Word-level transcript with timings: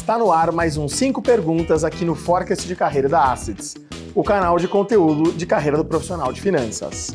Está 0.00 0.16
no 0.16 0.30
ar 0.30 0.52
mais 0.52 0.76
um 0.76 0.88
5 0.88 1.20
perguntas 1.20 1.82
aqui 1.82 2.04
no 2.04 2.14
Forecast 2.14 2.66
de 2.68 2.76
Carreira 2.76 3.08
da 3.08 3.32
Assets, 3.32 3.74
o 4.14 4.22
canal 4.22 4.56
de 4.56 4.68
conteúdo 4.68 5.32
de 5.32 5.44
carreira 5.44 5.76
do 5.76 5.84
profissional 5.84 6.32
de 6.32 6.40
finanças. 6.40 7.10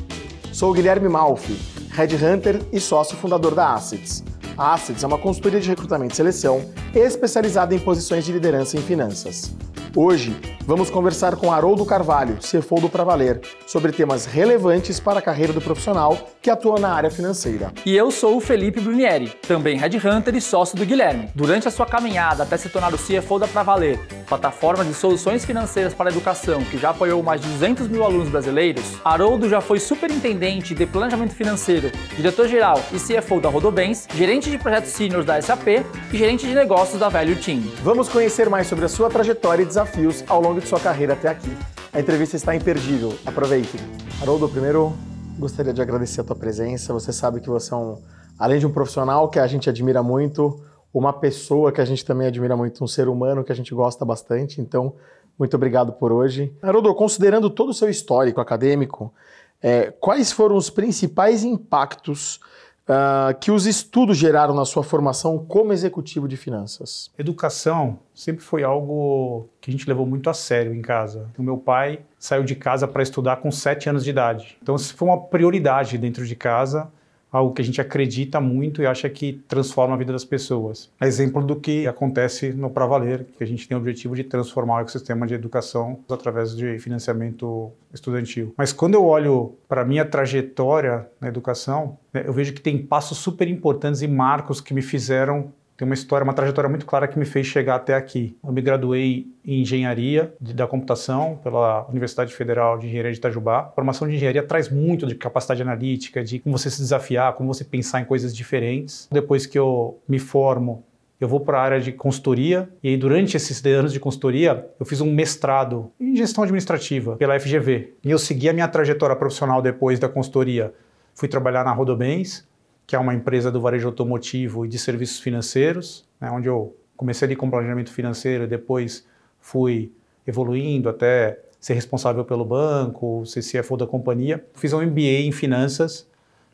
Sou 0.52 0.74
Guilherme 0.74 1.08
Malfi, 1.08 1.58
Headhunter 1.92 2.62
e 2.74 2.82
sócio 2.82 3.16
fundador 3.16 3.56
da 3.56 3.74
Assets. 3.74 4.22
A 4.58 4.74
Assets 4.74 5.02
é 5.02 5.08
uma 5.08 5.18
consultoria 5.18 5.62
de 5.62 5.70
recrutamento 5.70 6.14
e 6.14 6.18
seleção 6.18 6.62
especializada 6.94 7.74
em 7.74 7.80
posições 7.80 8.26
de 8.26 8.34
liderança 8.34 8.78
em 8.78 8.82
finanças. 8.82 9.56
Hoje, 9.96 10.36
vamos 10.66 10.90
conversar 10.90 11.36
com 11.36 11.52
Haroldo 11.52 11.86
Carvalho, 11.86 12.38
CFO 12.38 12.82
do 12.82 12.90
Pravaler, 12.90 13.40
sobre 13.68 13.92
temas 13.92 14.26
relevantes 14.26 15.00
para 15.00 15.20
a 15.20 15.22
carreira 15.22 15.54
do 15.54 15.62
profissional 15.62 16.18
que 16.42 16.50
atua 16.50 16.80
na 16.80 16.92
área 16.92 17.12
financeira. 17.12 17.72
E 17.86 17.96
eu 17.96 18.10
sou 18.10 18.38
o 18.38 18.42
Felipe 18.42 18.82
Brunieri, 18.82 19.30
também 19.48 19.78
Headhunter 19.78 20.36
e 20.36 20.42
sócio 20.42 20.76
do 20.76 20.84
Guilherme. 20.84 21.30
Durante 21.36 21.68
a 21.68 21.72
sua 21.72 21.86
caminhada 21.86 22.42
até 22.42 22.58
se 22.58 22.70
tornar 22.70 22.92
o 22.92 22.98
CFO 22.98 23.38
da 23.38 23.48
Pravaler, 23.48 24.00
plataforma 24.28 24.84
de 24.84 24.96
soluções 24.96 25.46
financeiras 25.46 25.94
para 25.94 26.10
a 26.10 26.12
educação 26.12 26.64
que 26.64 26.78
já 26.80 26.90
apoiou 26.90 27.22
mais 27.22 27.40
de 27.40 27.48
200 27.50 27.88
mil 27.88 28.04
alunos 28.04 28.30
brasileiros, 28.30 28.84
Haroldo 29.06 29.48
já 29.48 29.62
foi 29.62 29.80
superintendente 29.80 30.74
de 30.74 30.88
planejamento 30.88 31.36
financeiro, 31.36 31.92
diretor-geral 32.16 32.82
e 32.92 32.98
CFO 32.98 33.40
da 33.40 33.48
Rodobens, 33.48 34.08
gerente 34.16 34.50
de 34.50 34.58
projetos 34.58 34.90
seniors 34.90 35.24
da 35.26 35.40
SAP 35.40 35.68
e 36.12 36.18
gerente 36.18 36.48
de 36.48 36.56
negócios 36.56 37.00
da 37.00 37.10
Value 37.10 37.36
Team. 37.36 37.62
Vamos 37.84 38.10
conhecer 38.10 38.50
mais 38.50 38.66
sobre 38.66 38.86
a 38.86 38.90
sua 38.90 39.08
trajetória 39.08 39.62
e 39.62 39.66
desafios 39.66 39.83
ao 40.28 40.42
longo 40.42 40.60
de 40.60 40.68
sua 40.68 40.80
carreira 40.80 41.14
até 41.14 41.30
aqui. 41.30 41.56
A 41.92 42.00
entrevista 42.00 42.36
está 42.36 42.56
imperdível. 42.56 43.14
Aproveitem. 43.26 43.80
Haroldo, 44.22 44.50
primeiro 44.50 44.94
gostaria 45.38 45.74
de 45.74 45.82
agradecer 45.82 46.22
a 46.22 46.24
tua 46.24 46.36
presença. 46.36 46.94
Você 46.94 47.12
sabe 47.12 47.40
que 47.40 47.50
você 47.50 47.74
é 47.74 47.78
um, 47.78 47.98
além 48.38 48.60
de 48.60 48.66
um 48.66 48.72
profissional 48.72 49.30
que 49.30 49.40
a 49.40 49.48
gente 49.48 49.70
admira 49.70 50.02
muito, 50.02 50.62
uma 50.94 51.12
pessoa 51.12 51.72
que 51.72 51.82
a 51.82 51.86
gente 51.86 52.06
também 52.06 52.28
admira 52.28 52.56
muito, 52.56 52.84
um 52.84 52.88
ser 52.88 53.08
humano 53.08 53.44
que 53.44 53.52
a 53.52 53.56
gente 53.56 53.74
gosta 53.74 54.06
bastante. 54.06 54.62
Então, 54.62 54.96
muito 55.38 55.56
obrigado 55.56 55.94
por 55.94 56.12
hoje. 56.12 56.56
Haroldo, 56.62 56.94
considerando 56.94 57.50
todo 57.50 57.70
o 57.70 57.74
seu 57.74 57.90
histórico 57.90 58.40
acadêmico, 58.40 59.14
é, 59.62 59.92
quais 59.92 60.32
foram 60.32 60.56
os 60.56 60.70
principais 60.70 61.44
impactos 61.44 62.40
uh, 62.88 63.38
que 63.40 63.52
os 63.52 63.66
estudos 63.66 64.18
geraram 64.18 64.54
na 64.54 64.66
sua 64.66 64.84
formação 64.84 65.38
como 65.38 65.74
executivo 65.74 66.28
de 66.28 66.38
finanças? 66.38 67.12
Educação 67.18 68.00
sempre 68.14 68.44
foi 68.44 68.64
algo 68.64 69.50
que 69.62 69.70
a 69.70 69.74
gente 69.74 69.88
levou 69.88 70.06
muito 70.06 70.30
a 70.30 70.34
sério 70.34 70.74
em 70.74 70.82
casa. 70.82 71.30
O 71.38 71.44
meu 71.44 71.58
pai 71.58 72.00
saiu 72.18 72.44
de 72.44 72.56
casa 72.56 72.88
para 72.88 73.04
estudar 73.04 73.38
com 73.38 73.52
7 73.52 73.90
anos 73.90 74.04
de 74.04 74.10
idade. 74.10 74.58
Então, 74.62 74.76
isso 74.76 74.96
foi 74.96 75.08
uma 75.08 75.20
prioridade 75.20 75.98
dentro 75.98 76.26
de 76.26 76.36
casa 76.36 76.92
algo 77.34 77.54
que 77.54 77.62
a 77.62 77.66
gente 77.66 77.82
acredita 77.82 78.40
muito 78.40 78.82
e 78.82 78.86
acha 78.86 79.10
que 79.10 79.42
transforma 79.48 79.96
a 79.96 79.98
vida 79.98 80.14
das 80.14 80.24
pessoas. 80.24 80.92
É 81.02 81.08
exemplo 81.08 81.44
do 81.44 81.56
que 81.56 81.88
acontece 81.88 82.54
no 82.54 82.70
Pra 82.70 82.86
Valer, 82.86 83.26
que 83.38 83.44
a 83.44 83.48
gente 83.48 83.68
tem 83.68 83.76
o 83.76 83.80
objetivo 83.80 84.16
de 84.16 84.24
transformar 84.24 84.78
o 84.78 84.82
ecossistema 84.82 85.26
de 85.26 85.34
educação 85.34 86.00
através 86.10 86.56
de 86.56 86.78
financiamento 86.78 87.72
estudantil. 87.92 88.54
Mas 88.56 88.72
quando 88.72 88.94
eu 88.94 89.04
olho 89.06 89.56
para 89.68 89.82
a 89.82 89.86
minha 89.86 90.06
trajetória 90.06 91.08
na 91.20 91.28
educação, 91.28 91.98
né, 92.14 92.24
eu 92.26 92.34
vejo 92.34 92.54
que 92.54 92.62
tem 92.62 92.78
passos 92.78 93.18
super 93.18 93.48
importantes 93.48 94.02
e 94.02 94.08
marcos 94.08 94.62
que 94.62 94.74
me 94.74 94.82
fizeram 94.82 95.52
tem 95.76 95.86
uma 95.86 95.94
história, 95.94 96.24
uma 96.24 96.34
trajetória 96.34 96.70
muito 96.70 96.86
clara 96.86 97.08
que 97.08 97.18
me 97.18 97.26
fez 97.26 97.48
chegar 97.48 97.76
até 97.76 97.96
aqui. 97.96 98.38
Eu 98.44 98.52
me 98.52 98.62
graduei 98.62 99.28
em 99.46 99.62
engenharia 99.62 100.34
da 100.40 100.68
computação 100.68 101.40
pela 101.44 101.88
Universidade 101.88 102.34
Federal 102.34 102.78
de 102.78 102.88
Engenharia 102.88 103.12
de 103.12 103.18
Itajubá. 103.18 103.60
A 103.60 103.72
formação 103.72 104.08
de 104.08 104.16
engenharia 104.16 104.44
traz 104.44 104.70
muito 104.70 105.08
de 105.08 105.16
capacidade 105.16 105.62
analítica, 105.62 106.24
de 106.24 106.40
como 106.40 106.58
você 106.58 106.70
se 106.70 106.80
desafiar, 106.80 107.34
como 107.34 107.52
você 107.52 107.64
pensar 107.64 108.02
em 108.02 108.06
coisas 108.06 108.36
diferentes. 108.36 109.08
Depois 109.12 109.46
que 109.46 109.58
eu 109.58 110.00
me 110.08 110.20
formo, 110.20 110.84
eu 111.20 111.28
vou 111.28 111.40
para 111.40 111.58
a 111.58 111.62
área 111.62 111.80
de 111.80 111.92
consultoria 111.92 112.70
e 112.84 112.90
aí 112.90 112.98
durante 112.98 113.38
esses 113.38 113.64
anos 113.66 113.94
de 113.94 114.00
consultoria 114.00 114.68
eu 114.80 114.86
fiz 114.86 115.00
um 115.00 115.12
mestrado 115.12 115.90
em 116.00 116.16
gestão 116.16 116.44
administrativa 116.44 117.16
pela 117.16 117.40
FGV 117.40 117.94
e 118.04 118.12
eu 118.12 118.20
segui 118.20 118.50
a 118.50 118.54
minha 118.54 118.68
trajetória 118.68 119.16
profissional 119.16 119.62
depois 119.62 120.00
da 120.00 120.10
consultoria. 120.10 120.74
Fui 121.16 121.28
trabalhar 121.28 121.64
na 121.64 121.72
Rodobens, 121.72 122.46
que 122.86 122.96
é 122.96 123.00
uma 123.00 123.14
empresa 123.14 123.52
do 123.52 123.62
varejo 123.62 123.88
automotivo 123.88 124.66
e 124.66 124.70
de 124.70 124.78
serviços 124.78 125.20
financeiros, 125.20 126.08
né, 126.20 126.30
onde 126.32 126.48
eu 126.48 126.76
comecei 126.96 127.26
ali 127.26 127.36
com 127.36 127.50
planejamento 127.50 127.92
financeiro 127.92 128.48
depois 128.48 129.06
fui 129.40 129.92
evoluindo 130.26 130.90
até 130.90 131.40
ser 131.60 131.74
responsável 131.74 132.26
pelo 132.26 132.44
banco, 132.46 133.26
ser 133.26 133.42
CFO 133.42 133.78
da 133.78 133.88
companhia. 133.88 134.46
Fiz 134.54 134.74
um 134.74 134.82
MBA 134.82 135.22
em 135.26 135.32
finanças 135.32 136.08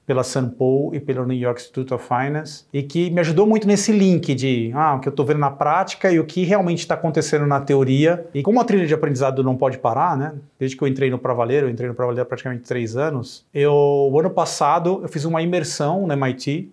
pela. 0.09 0.23
Paul 0.57 0.95
e 0.95 0.99
pelo 0.99 1.23
New 1.23 1.37
York 1.37 1.61
Institute 1.61 1.93
of 1.93 2.03
Finance 2.03 2.65
e 2.73 2.81
que 2.81 3.11
me 3.11 3.19
ajudou 3.19 3.45
muito 3.45 3.67
nesse 3.67 3.91
link 3.91 4.33
de 4.33 4.71
ah, 4.73 4.95
o 4.95 4.99
que 4.99 5.07
eu 5.07 5.11
estou 5.11 5.23
vendo 5.23 5.39
na 5.39 5.51
prática 5.51 6.11
e 6.11 6.19
o 6.19 6.25
que 6.25 6.43
realmente 6.43 6.79
está 6.79 6.95
acontecendo 6.95 7.45
na 7.45 7.61
teoria. 7.61 8.25
E 8.33 8.41
como 8.41 8.59
a 8.59 8.63
trilha 8.63 8.87
de 8.87 8.93
aprendizado 8.93 9.43
não 9.43 9.55
pode 9.55 9.77
parar, 9.77 10.17
né? 10.17 10.33
Desde 10.57 10.75
que 10.75 10.83
eu 10.83 10.87
entrei 10.87 11.11
no 11.11 11.19
Pravaleiro, 11.19 11.67
eu 11.67 11.69
entrei 11.69 11.87
no 11.87 11.93
Pravaleiro 11.93 12.23
há 12.23 12.25
praticamente 12.25 12.63
três 12.63 12.97
anos, 12.97 13.45
eu, 13.53 13.71
o 13.71 14.19
ano 14.19 14.31
passado, 14.31 14.99
eu 15.03 15.07
fiz 15.07 15.25
uma 15.25 15.43
imersão 15.43 16.07
no 16.07 16.13
MIT, 16.13 16.71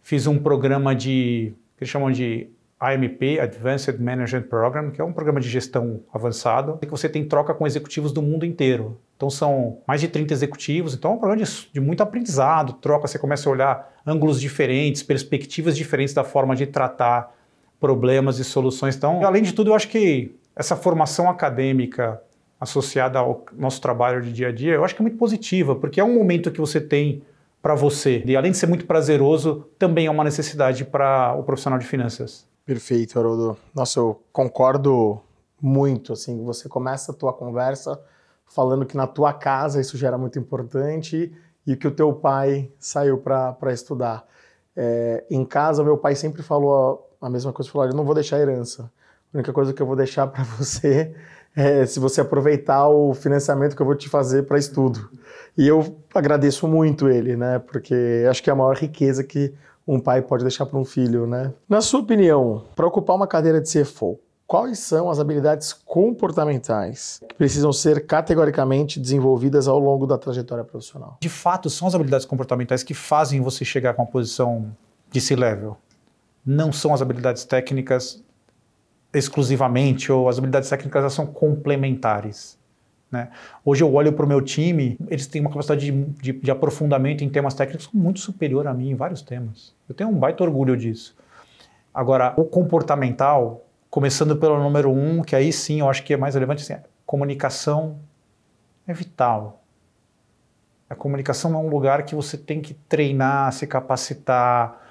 fiz 0.00 0.28
um 0.28 0.38
programa 0.38 0.94
de, 0.94 1.52
que 1.76 1.82
eles 1.82 1.90
chamam 1.90 2.12
de 2.12 2.46
AMP, 2.82 3.38
Advanced 3.40 4.00
Management 4.00 4.42
Program, 4.42 4.90
que 4.90 5.00
é 5.00 5.04
um 5.04 5.12
programa 5.12 5.40
de 5.40 5.48
gestão 5.48 6.00
avançado, 6.12 6.78
que 6.78 6.86
você 6.88 7.08
tem 7.08 7.24
troca 7.24 7.54
com 7.54 7.64
executivos 7.64 8.12
do 8.12 8.20
mundo 8.20 8.44
inteiro. 8.44 8.98
Então 9.16 9.30
são 9.30 9.78
mais 9.86 10.00
de 10.00 10.08
30 10.08 10.34
executivos, 10.34 10.94
então 10.94 11.12
é 11.12 11.14
um 11.14 11.18
programa 11.18 11.44
de, 11.44 11.68
de, 11.72 11.80
muito 11.80 12.02
aprendizado, 12.02 12.72
troca, 12.72 13.06
você 13.06 13.20
começa 13.20 13.48
a 13.48 13.52
olhar 13.52 13.92
ângulos 14.04 14.40
diferentes, 14.40 15.00
perspectivas 15.02 15.76
diferentes 15.76 16.12
da 16.12 16.24
forma 16.24 16.56
de 16.56 16.66
tratar 16.66 17.32
problemas 17.78 18.40
e 18.40 18.44
soluções. 18.44 18.96
Então, 18.96 19.24
além 19.24 19.42
de 19.42 19.52
tudo, 19.52 19.70
eu 19.70 19.74
acho 19.74 19.88
que 19.88 20.34
essa 20.56 20.74
formação 20.74 21.30
acadêmica 21.30 22.20
associada 22.60 23.20
ao 23.20 23.44
nosso 23.56 23.80
trabalho 23.80 24.22
de 24.22 24.32
dia 24.32 24.48
a 24.48 24.52
dia, 24.52 24.74
eu 24.74 24.84
acho 24.84 24.94
que 24.94 25.02
é 25.02 25.04
muito 25.04 25.18
positiva, 25.18 25.76
porque 25.76 26.00
é 26.00 26.04
um 26.04 26.14
momento 26.14 26.50
que 26.50 26.60
você 26.60 26.80
tem 26.80 27.22
para 27.60 27.76
você. 27.76 28.22
E 28.26 28.36
além 28.36 28.50
de 28.50 28.58
ser 28.58 28.66
muito 28.66 28.86
prazeroso, 28.86 29.68
também 29.78 30.06
é 30.06 30.10
uma 30.10 30.24
necessidade 30.24 30.84
para 30.84 31.34
o 31.34 31.44
profissional 31.44 31.78
de 31.78 31.86
finanças. 31.86 32.50
Perfeito, 32.64 33.18
Haroldo. 33.18 33.56
Nossa, 33.74 33.98
eu 33.98 34.22
concordo 34.32 35.20
muito. 35.60 36.12
Assim, 36.12 36.44
você 36.44 36.68
começa 36.68 37.12
a 37.12 37.14
tua 37.14 37.32
conversa 37.32 38.00
falando 38.46 38.86
que 38.86 38.96
na 38.96 39.06
tua 39.06 39.32
casa 39.32 39.80
isso 39.80 39.96
já 39.96 40.08
era 40.08 40.18
muito 40.18 40.38
importante 40.38 41.32
e 41.66 41.76
que 41.76 41.88
o 41.88 41.90
teu 41.90 42.12
pai 42.12 42.70
saiu 42.78 43.18
para 43.18 43.72
estudar. 43.72 44.24
É, 44.76 45.24
em 45.30 45.44
casa, 45.44 45.82
meu 45.82 45.98
pai 45.98 46.14
sempre 46.14 46.42
falou 46.42 47.10
a, 47.20 47.26
a 47.26 47.30
mesma 47.30 47.52
coisa, 47.52 47.70
falou, 47.70 47.88
eu 47.88 47.94
não 47.94 48.04
vou 48.04 48.14
deixar 48.14 48.38
herança. 48.38 48.90
A 49.32 49.38
única 49.38 49.52
coisa 49.52 49.72
que 49.72 49.80
eu 49.80 49.86
vou 49.86 49.96
deixar 49.96 50.26
para 50.28 50.44
você 50.44 51.14
é 51.54 51.84
se 51.84 52.00
você 52.00 52.20
aproveitar 52.20 52.88
o 52.88 53.12
financiamento 53.12 53.76
que 53.76 53.82
eu 53.82 53.86
vou 53.86 53.94
te 53.94 54.08
fazer 54.08 54.44
para 54.44 54.58
estudo. 54.58 55.10
E 55.56 55.66
eu 55.66 55.98
agradeço 56.14 56.66
muito 56.66 57.08
ele, 57.08 57.36
né? 57.36 57.58
Porque 57.58 58.26
acho 58.28 58.42
que 58.42 58.48
é 58.48 58.52
a 58.52 58.56
maior 58.56 58.76
riqueza 58.76 59.22
que 59.22 59.54
um 59.86 59.98
pai 59.98 60.22
pode 60.22 60.44
deixar 60.44 60.66
para 60.66 60.78
um 60.78 60.84
filho, 60.84 61.26
né? 61.26 61.52
Na 61.68 61.80
sua 61.80 62.00
opinião, 62.00 62.64
para 62.74 62.86
ocupar 62.86 63.16
uma 63.16 63.26
cadeira 63.26 63.60
de 63.60 63.70
CFO, 63.70 64.18
quais 64.46 64.78
são 64.78 65.10
as 65.10 65.18
habilidades 65.18 65.72
comportamentais 65.72 67.20
que 67.28 67.34
precisam 67.34 67.72
ser 67.72 68.06
categoricamente 68.06 69.00
desenvolvidas 69.00 69.66
ao 69.66 69.78
longo 69.78 70.06
da 70.06 70.18
trajetória 70.18 70.64
profissional? 70.64 71.16
De 71.20 71.28
fato, 71.28 71.70
são 71.70 71.88
as 71.88 71.94
habilidades 71.94 72.26
comportamentais 72.26 72.82
que 72.82 72.94
fazem 72.94 73.40
você 73.40 73.64
chegar 73.64 73.94
com 73.94 74.02
uma 74.02 74.10
posição 74.10 74.74
de 75.10 75.20
C-level. 75.20 75.76
Não 76.44 76.72
são 76.72 76.92
as 76.92 77.00
habilidades 77.00 77.44
técnicas 77.44 78.22
exclusivamente, 79.12 80.10
ou 80.10 80.28
as 80.28 80.38
habilidades 80.38 80.68
técnicas 80.70 81.12
são 81.12 81.26
complementares. 81.26 82.58
Né? 83.12 83.28
Hoje 83.62 83.84
eu 83.84 83.94
olho 83.94 84.10
para 84.14 84.24
o 84.24 84.28
meu 84.28 84.40
time, 84.40 84.96
eles 85.06 85.26
têm 85.26 85.42
uma 85.42 85.50
capacidade 85.50 85.84
de, 85.84 85.92
de, 85.92 86.32
de, 86.32 86.50
aprofundamento 86.50 87.22
em 87.22 87.28
temas 87.28 87.52
técnicos 87.52 87.90
muito 87.92 88.18
superior 88.18 88.66
a 88.66 88.72
mim 88.72 88.88
em 88.88 88.94
vários 88.94 89.20
temas. 89.20 89.74
Eu 89.86 89.94
tenho 89.94 90.08
um 90.08 90.18
baita 90.18 90.42
orgulho 90.42 90.74
disso. 90.74 91.14
Agora, 91.92 92.32
o 92.38 92.44
comportamental, 92.44 93.66
começando 93.90 94.34
pelo 94.34 94.58
número 94.58 94.90
um, 94.90 95.20
que 95.20 95.36
aí 95.36 95.52
sim 95.52 95.80
eu 95.80 95.90
acho 95.90 96.02
que 96.02 96.14
é 96.14 96.16
mais 96.16 96.34
relevante, 96.34 96.62
assim, 96.62 96.82
comunicação 97.04 97.98
é 98.86 98.94
vital. 98.94 99.62
A 100.88 100.94
comunicação 100.94 101.54
é 101.54 101.58
um 101.58 101.68
lugar 101.68 102.04
que 102.04 102.14
você 102.14 102.38
tem 102.38 102.62
que 102.62 102.72
treinar, 102.72 103.52
se 103.52 103.66
capacitar, 103.66 104.81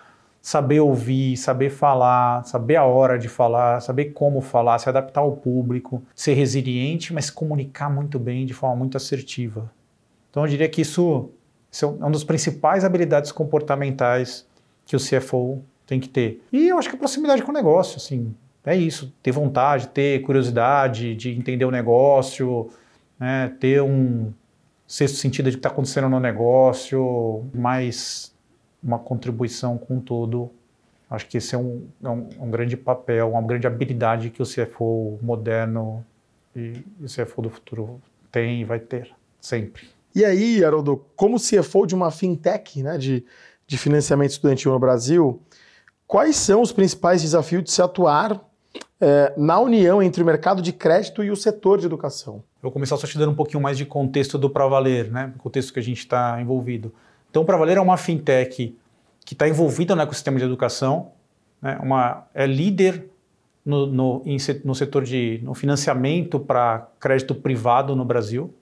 saber 0.42 0.80
ouvir, 0.80 1.38
saber 1.38 1.70
falar, 1.70 2.44
saber 2.44 2.76
a 2.76 2.84
hora 2.84 3.20
de 3.20 3.30
falar, 3.30 3.80
saber 3.80 4.06
como 4.06 4.42
falar, 4.42 4.80
se 4.80 4.90
adaptar 4.90 5.22
ao 5.22 5.34
público, 5.34 6.02
ser 6.16 6.34
resiliente, 6.34 7.14
mas 7.14 7.30
comunicar 7.30 7.90
muito 7.90 8.18
bem 8.18 8.46
de 8.46 8.54
forma 8.54 8.76
muito 8.76 8.98
assertiva. 8.98 9.72
Então 10.30 10.44
eu 10.44 10.50
diria 10.50 10.68
que 10.68 10.82
isso, 10.82 11.30
isso 11.72 11.86
é 11.86 11.88
uma 11.88 12.10
das 12.10 12.24
principais 12.24 12.84
habilidades 12.84 13.32
comportamentais 13.32 14.48
que 14.86 14.96
o 14.96 15.00
CFO 15.00 15.62
tem 15.86 16.00
que 16.00 16.10
ter. 16.10 16.42
E 16.52 16.70
eu 16.70 16.78
acho 16.80 16.90
que 16.90 16.96
a 16.96 17.00
proximidade 17.00 17.44
com 17.44 17.52
o 17.52 17.54
negócio, 17.54 17.98
assim, 17.98 18.34
é 18.66 18.76
isso, 18.76 19.14
ter 19.22 19.32
vontade, 19.32 19.90
ter 19.90 20.22
curiosidade 20.22 21.16
de 21.16 21.32
entender 21.32 21.66
o 21.66 21.72
negócio, 21.72 22.70
né, 23.20 23.54
ter 23.60 23.82
um 23.82 24.32
sexto 24.88 25.18
sentido 25.18 25.50
de 25.50 25.58
que 25.58 25.60
está 25.60 25.70
acontecendo 25.70 26.10
no 26.10 26.20
negócio, 26.20 27.46
mais 27.54 28.34
uma 28.84 29.00
contribuição 29.00 29.78
com 29.78 30.00
todo 30.00 30.52
Acho 31.12 31.28
que 31.28 31.38
esse 31.38 31.54
é 31.54 31.58
um, 31.58 31.90
é 32.02 32.08
um, 32.08 32.30
um, 32.40 32.50
grande 32.50 32.78
papel, 32.78 33.32
uma 33.32 33.42
grande 33.42 33.68
habilidade 33.68 34.30
que 34.30 34.42
o 34.42 34.46
CFO 34.46 35.20
moderno 35.22 36.06
e 36.56 36.82
o 37.02 37.06
CFO 37.06 37.42
do 37.42 37.50
futuro 37.50 38.02
tem 38.32 38.62
e 38.62 38.64
vai 38.64 38.80
ter, 38.80 39.12
sempre. 39.42 39.90
E 40.16 40.24
aí, 40.24 40.64
Haroldo, 40.64 41.06
como 41.18 41.38
CFO 41.38 41.86
de 41.86 41.94
uma 41.94 42.12
fintech 42.12 42.82
né, 42.82 42.98
de, 42.98 43.26
de 43.68 43.78
financiamento 43.78 44.32
estudantil 44.32 44.72
no 44.72 44.80
Brasil, 44.80 45.42
quais 46.08 46.38
são 46.38 46.62
os 46.62 46.72
principais 46.72 47.22
desafios 47.22 47.66
de 47.66 47.72
se 47.72 47.82
atuar 47.82 48.42
é, 49.02 49.34
na 49.36 49.60
união 49.60 50.02
entre 50.02 50.24
o 50.24 50.26
mercado 50.26 50.62
de 50.62 50.72
crédito 50.72 51.22
e 51.26 51.30
o 51.30 51.36
setor 51.36 51.78
de 51.78 51.88
educação? 51.88 52.36
Eu 52.36 52.64
vou 52.64 52.72
começar 52.72 52.96
só 52.96 53.06
te 53.06 53.18
dando 53.18 53.34
um 53.34 53.36
pouquinho 53.36 53.62
mais 53.62 53.78
de 53.78 53.86
contexto 53.86 54.38
do 54.38 54.50
Pravaler, 54.50 55.12
né? 55.12 55.34
o 55.36 55.40
contexto 55.40 55.74
que 55.74 55.80
a 55.80 55.84
gente 55.84 56.00
está 56.00 56.42
envolvido. 56.42 56.94
Então, 57.32 57.44
o 57.44 57.46
Pravaler 57.46 57.78
é 57.78 57.82
uma 57.82 57.96
fintech 57.96 58.78
que 59.26 59.34
está 59.34 59.48
envolvida 59.48 59.96
no 59.96 60.02
ecossistema 60.02 60.38
de 60.38 60.44
educação, 60.44 61.14
né, 61.62 61.80
uma, 61.82 62.28
é 62.34 62.46
líder 62.46 63.06
no, 63.66 63.86
no, 63.86 64.22
em, 64.26 64.36
no 64.66 64.76
setor 64.76 65.06
de 65.06 65.40
no 65.42 65.54
financiamento 65.54 66.40
para 66.40 66.90
crédito 67.00 67.34
privado 67.34 67.96
no 67.96 68.04
Brasil, 68.04 68.54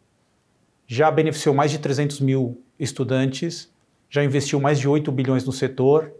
já 0.86 1.10
beneficiou 1.10 1.56
mais 1.56 1.71
de 1.71 1.80
300 1.80 2.19
mil 2.19 2.62
estudantes, 2.77 3.74
já 4.07 4.24
investiu 4.24 4.60
mais 4.60 4.80
de 4.80 4.88
8 4.88 5.12
bilhões 5.12 5.44
no 5.45 5.51
setor, 5.51 6.12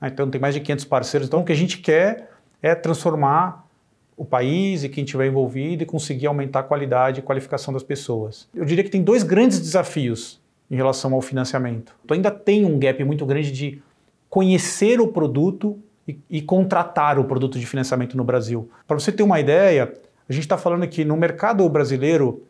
né, 0.00 0.08
então 0.12 0.28
tem 0.28 0.40
mais 0.40 0.54
de 0.54 0.60
500 0.60 0.84
parceiros. 0.86 1.28
Então 1.28 1.40
o 1.40 1.44
que 1.44 1.52
a 1.52 1.56
gente 1.56 1.78
quer 1.78 2.32
é 2.60 2.74
transformar 2.74 3.68
o 4.16 4.24
país 4.24 4.82
e 4.82 4.88
quem 4.88 5.04
estiver 5.04 5.28
envolvido 5.28 5.84
e 5.84 5.86
conseguir 5.86 6.26
aumentar 6.26 6.60
a 6.60 6.62
qualidade 6.64 7.20
e 7.20 7.22
qualificação 7.22 7.72
das 7.72 7.84
pessoas. 7.84 8.48
Eu 8.52 8.64
diria 8.64 8.82
que 8.82 8.90
tem 8.90 9.02
dois 9.04 9.22
grandes 9.22 9.60
desafios 9.60 10.41
em 10.72 10.76
relação 10.76 11.12
ao 11.12 11.20
financiamento. 11.20 11.94
Tu 12.06 12.14
ainda 12.14 12.30
tem 12.30 12.64
um 12.64 12.78
gap 12.78 13.04
muito 13.04 13.26
grande 13.26 13.52
de 13.52 13.82
conhecer 14.30 14.98
o 15.02 15.08
produto 15.08 15.78
e, 16.08 16.18
e 16.30 16.40
contratar 16.40 17.18
o 17.18 17.24
produto 17.24 17.58
de 17.58 17.66
financiamento 17.66 18.16
no 18.16 18.24
Brasil. 18.24 18.70
Para 18.88 18.98
você 18.98 19.12
ter 19.12 19.22
uma 19.22 19.38
ideia, 19.38 19.92
a 20.26 20.32
gente 20.32 20.44
está 20.44 20.56
falando 20.56 20.88
que 20.88 21.04
no 21.04 21.14
mercado 21.14 21.68
brasileiro, 21.68 22.42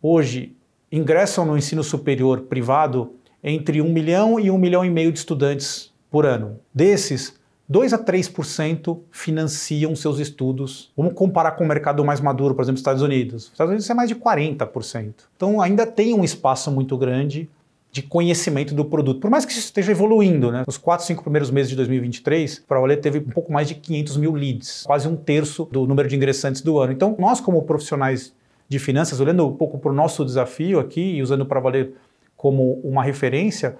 hoje, 0.00 0.56
ingressam 0.90 1.44
no 1.44 1.58
ensino 1.58 1.84
superior 1.84 2.40
privado 2.42 3.12
entre 3.44 3.82
1 3.82 3.92
milhão 3.92 4.40
e 4.40 4.50
1 4.50 4.56
milhão 4.56 4.82
e 4.82 4.88
meio 4.88 5.12
de 5.12 5.18
estudantes 5.18 5.92
por 6.10 6.24
ano. 6.24 6.58
Desses, 6.72 7.38
2 7.68 7.92
a 7.92 7.98
3% 7.98 9.00
financiam 9.10 9.94
seus 9.94 10.18
estudos. 10.18 10.90
Vamos 10.96 11.12
comparar 11.12 11.52
com 11.52 11.64
o 11.64 11.68
mercado 11.68 12.02
mais 12.02 12.22
maduro, 12.22 12.54
por 12.54 12.62
exemplo, 12.62 12.78
Estados 12.78 13.02
Unidos. 13.02 13.50
Estados 13.52 13.70
Unidos 13.70 13.90
é 13.90 13.92
mais 13.92 14.08
de 14.08 14.16
40%. 14.16 15.12
Então 15.36 15.60
ainda 15.60 15.86
tem 15.86 16.14
um 16.14 16.24
espaço 16.24 16.70
muito 16.70 16.96
grande 16.96 17.50
de 17.96 18.02
conhecimento 18.02 18.74
do 18.74 18.84
produto. 18.84 19.20
Por 19.20 19.30
mais 19.30 19.46
que 19.46 19.52
isso 19.52 19.60
esteja 19.60 19.90
evoluindo, 19.90 20.52
né? 20.52 20.64
Nos 20.66 20.76
quatro, 20.76 21.06
cinco 21.06 21.22
primeiros 21.22 21.50
meses 21.50 21.70
de 21.70 21.76
2023, 21.76 22.62
a 22.62 22.68
Pravaler 22.68 23.00
teve 23.00 23.20
um 23.20 23.30
pouco 23.30 23.50
mais 23.50 23.66
de 23.66 23.74
500 23.74 24.18
mil 24.18 24.34
leads, 24.34 24.82
quase 24.84 25.08
um 25.08 25.16
terço 25.16 25.66
do 25.72 25.86
número 25.86 26.06
de 26.06 26.14
ingressantes 26.14 26.60
do 26.60 26.78
ano. 26.78 26.92
Então, 26.92 27.16
nós 27.18 27.40
como 27.40 27.62
profissionais 27.62 28.34
de 28.68 28.78
finanças, 28.78 29.18
olhando 29.18 29.46
um 29.46 29.56
pouco 29.56 29.78
para 29.78 29.90
o 29.90 29.94
nosso 29.94 30.26
desafio 30.26 30.78
aqui 30.78 31.14
e 31.14 31.22
usando 31.22 31.40
o 31.40 31.46
Pravaler 31.46 31.94
como 32.36 32.74
uma 32.84 33.02
referência, 33.02 33.78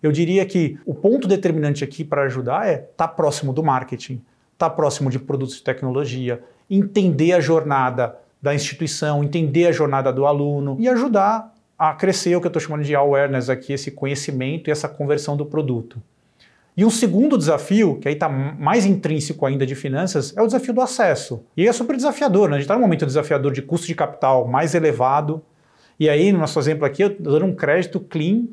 eu 0.00 0.12
diria 0.12 0.46
que 0.46 0.78
o 0.86 0.94
ponto 0.94 1.26
determinante 1.26 1.82
aqui 1.82 2.04
para 2.04 2.22
ajudar 2.22 2.68
é 2.68 2.74
estar 2.74 2.88
tá 2.96 3.08
próximo 3.08 3.52
do 3.52 3.64
marketing, 3.64 4.22
estar 4.52 4.70
tá 4.70 4.76
próximo 4.76 5.10
de 5.10 5.18
produtos 5.18 5.56
de 5.56 5.64
tecnologia, 5.64 6.40
entender 6.70 7.32
a 7.32 7.40
jornada 7.40 8.16
da 8.40 8.54
instituição, 8.54 9.24
entender 9.24 9.66
a 9.66 9.72
jornada 9.72 10.12
do 10.12 10.24
aluno 10.24 10.76
e 10.78 10.88
ajudar 10.88 11.52
a 11.78 11.92
crescer 11.92 12.34
o 12.36 12.40
que 12.40 12.46
eu 12.46 12.48
estou 12.48 12.60
chamando 12.60 12.84
de 12.84 12.94
awareness 12.94 13.50
aqui, 13.50 13.72
esse 13.72 13.90
conhecimento 13.90 14.68
e 14.68 14.70
essa 14.70 14.88
conversão 14.88 15.36
do 15.36 15.44
produto. 15.44 16.00
E 16.76 16.84
um 16.84 16.90
segundo 16.90 17.38
desafio, 17.38 17.98
que 17.98 18.06
aí 18.06 18.14
está 18.14 18.28
mais 18.28 18.84
intrínseco 18.84 19.46
ainda 19.46 19.64
de 19.64 19.74
finanças, 19.74 20.36
é 20.36 20.42
o 20.42 20.46
desafio 20.46 20.74
do 20.74 20.82
acesso. 20.82 21.42
E 21.56 21.66
é 21.66 21.72
super 21.72 21.96
desafiador, 21.96 22.50
né? 22.50 22.56
A 22.56 22.58
gente 22.58 22.64
está 22.64 22.74
num 22.74 22.82
momento 22.82 23.06
desafiador 23.06 23.50
de 23.50 23.62
custo 23.62 23.86
de 23.86 23.94
capital 23.94 24.46
mais 24.46 24.74
elevado. 24.74 25.42
E 25.98 26.08
aí, 26.08 26.30
no 26.32 26.38
nosso 26.38 26.58
exemplo 26.58 26.84
aqui, 26.84 27.02
eu 27.02 27.08
estou 27.08 27.32
dando 27.32 27.46
um 27.46 27.54
crédito 27.54 27.98
clean 27.98 28.44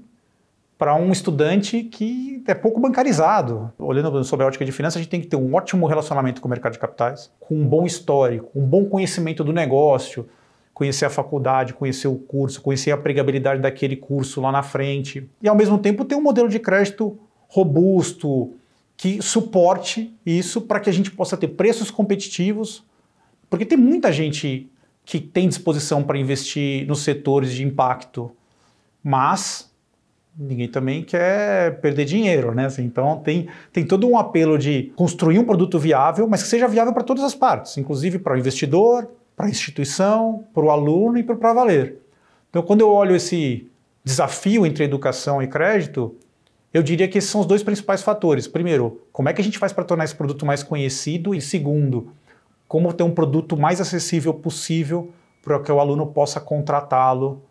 para 0.78 0.96
um 0.96 1.12
estudante 1.12 1.84
que 1.84 2.42
é 2.48 2.54
pouco 2.54 2.80
bancarizado. 2.80 3.72
Olhando 3.78 4.24
sobre 4.24 4.46
a 4.46 4.48
ótica 4.48 4.64
de 4.64 4.72
finanças, 4.72 4.98
a 4.98 5.02
gente 5.02 5.10
tem 5.10 5.22
que 5.22 5.28
ter 5.28 5.36
um 5.36 5.54
ótimo 5.54 5.86
relacionamento 5.86 6.42
com 6.42 6.48
o 6.48 6.52
mercado 6.52 6.74
de 6.74 6.80
capitais, 6.80 7.30
com 7.42 7.56
um 7.56 7.68
bom 7.68 7.86
histórico, 7.86 8.50
um 8.56 8.66
bom 8.66 8.86
conhecimento 8.86 9.44
do 9.44 9.52
negócio, 9.52 10.28
conhecer 10.74 11.06
a 11.06 11.10
faculdade, 11.10 11.74
conhecer 11.74 12.08
o 12.08 12.16
curso, 12.16 12.62
conhecer 12.62 12.92
a 12.92 12.98
pregabilidade 12.98 13.62
daquele 13.62 13.96
curso 13.96 14.42
lá 14.42 14.52
na 14.52 14.64
frente. 14.64 15.30
E 15.42 15.48
ao 15.48 15.56
mesmo 15.56 15.78
tempo 15.78 16.04
ter 16.04 16.16
um 16.16 16.22
modelo 16.22 16.50
de 16.50 16.60
crédito 16.60 17.18
robusto, 17.48 18.54
que 18.98 19.22
suporte 19.22 20.14
isso 20.26 20.62
para 20.62 20.80
que 20.80 20.90
a 20.90 20.94
gente 20.94 21.12
possa 21.12 21.38
ter 21.38 21.50
preços 21.50 21.92
competitivos, 21.92 22.84
porque 23.50 23.66
tem 23.66 23.78
muita 23.78 24.12
gente 24.12 24.70
que 25.06 25.20
tem 25.20 25.48
disposição 25.48 26.02
para 26.04 26.18
investir 26.18 26.88
nos 26.88 27.02
setores 27.02 27.52
de 27.52 27.64
impacto, 27.64 28.32
mas 29.04 29.72
ninguém 30.36 30.68
também 30.68 31.04
quer 31.04 31.80
perder 31.80 32.06
dinheiro, 32.06 32.56
né? 32.56 32.66
Assim, 32.66 32.84
então 32.84 33.22
tem, 33.24 33.48
tem 33.72 33.86
todo 33.86 34.08
um 34.08 34.18
apelo 34.18 34.58
de 34.58 34.92
construir 34.96 35.38
um 35.38 35.44
produto 35.44 35.78
viável, 35.78 36.28
mas 36.28 36.42
que 36.42 36.50
seja 36.50 36.68
viável 36.68 36.94
para 36.94 37.04
todas 37.04 37.24
as 37.24 37.36
partes, 37.36 37.78
inclusive 37.78 38.18
para 38.18 38.34
o 38.34 38.38
investidor, 38.38 39.12
para 39.44 39.48
a 39.48 39.50
instituição, 39.50 40.46
para 40.54 40.64
o 40.64 40.72
aluno 40.72 41.18
e 41.18 41.24
para 41.24 41.36
o 41.36 41.38
para 41.38 41.54
valer. 41.54 41.98
Então, 42.50 42.62
quando 42.62 42.80
eu 42.80 42.90
olho 42.90 43.14
esse 43.14 43.70
desafio 44.04 44.66
entre 44.66 44.86
educação 44.86 45.42
e 45.42 45.48
crédito, 45.48 46.16
eu 46.74 46.82
diria 46.82 47.10
que 47.10 47.18
esses 47.18 47.30
são 47.30 47.42
os 47.42 47.48
dois 47.48 47.62
principais 47.62 48.02
fatores. 48.02 48.48
Primeiro, 48.48 49.02
como 49.12 49.28
é 49.28 49.34
que 49.34 49.42
a 49.42 49.44
gente 49.44 49.60
faz 49.60 49.74
para 49.74 49.84
tornar 49.84 50.06
esse 50.06 50.16
produto 50.16 50.46
mais 50.46 50.64
conhecido? 50.64 51.36
E 51.36 51.42
segundo, 51.42 52.12
como 52.70 52.94
ter 52.94 53.04
um 53.04 53.12
produto 53.12 53.58
mais 53.58 53.82
acessível 53.82 54.34
possível 54.34 55.12
para 55.44 55.60
que 55.60 55.72
o 55.72 55.80
aluno 55.80 56.08
possa 56.08 56.40
contratá-lo 56.40 57.44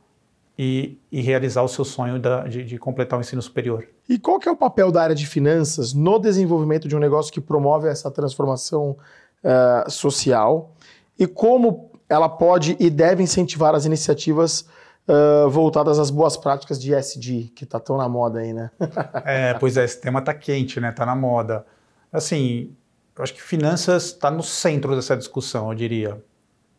e, 0.59 0.99
e, 1.11 1.21
realizar 1.21 1.63
o 1.63 1.69
seu 1.69 1.85
sonho 1.85 2.19
da, 2.19 2.45
de, 2.47 2.65
de, 2.65 2.79
completar 2.79 3.19
o 3.19 3.23
ensino 3.23 3.41
superior. 3.41 3.87
E 4.09 4.19
qual 4.19 4.39
que 4.39 4.49
é 4.49 4.53
o 4.53 4.57
papel 4.57 4.93
da 4.93 5.03
área 5.03 5.15
de 5.15 5.27
finanças 5.27 5.93
no 5.93 6.19
desenvolvimento 6.19 6.87
de 6.87 6.95
um 6.95 6.99
negócio 6.99 7.33
que 7.33 7.41
promove 7.41 7.89
essa 7.89 8.11
transformação 8.11 8.97
uh, 9.43 9.91
social? 9.91 10.71
E 11.19 11.27
como 11.27 11.91
ela 12.09 12.29
pode 12.29 12.77
e 12.79 12.91
deve 12.91 13.23
incentivar 13.23 13.75
as 13.75 13.85
iniciativas 13.85 14.67
uh, 15.09 15.49
voltadas 15.49 15.99
às 15.99 16.11
boas 16.11 16.37
práticas 16.37 16.81
de 16.81 16.95
ESG, 16.95 17.53
que 17.55 17.65
está 17.65 17.81
tão 17.81 17.97
na 17.97 18.09
moda 18.09 18.41
aí, 18.41 18.53
né? 18.53 18.71
é, 19.25 19.55
pois 19.55 19.77
é, 19.77 19.85
esse 19.85 20.01
tema 20.01 20.21
está 20.21 20.35
quente, 20.35 20.81
né? 20.81 20.91
Está 20.91 21.07
na 21.07 21.17
moda. 21.17 21.65
Assim, 22.13 22.75
eu 23.17 23.23
acho 23.23 23.35
que 23.35 23.43
finanças 23.43 24.07
está 24.07 24.31
no 24.31 24.43
centro 24.43 24.95
dessa 24.95 25.17
discussão, 25.17 25.71
eu 25.71 25.75
diria. 25.75 26.23